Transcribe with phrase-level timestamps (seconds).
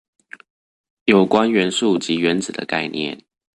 [1.05, 3.23] 有關元素及原子的概念